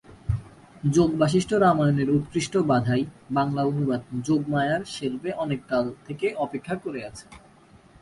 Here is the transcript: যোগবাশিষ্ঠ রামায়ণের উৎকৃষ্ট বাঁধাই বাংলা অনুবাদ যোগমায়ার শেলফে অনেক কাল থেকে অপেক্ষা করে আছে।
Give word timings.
যোগবাশিষ্ঠ 0.91 1.51
রামায়ণের 1.55 2.09
উৎকৃষ্ট 2.09 2.53
বাঁধাই 2.69 3.03
বাংলা 3.31 3.61
অনুবাদ 3.63 4.01
যোগমায়ার 4.25 4.81
শেলফে 4.85 5.31
অনেক 5.35 5.59
কাল 5.69 5.85
থেকে 6.05 6.27
অপেক্ষা 6.35 6.75
করে 6.75 6.99
আছে। 7.05 7.25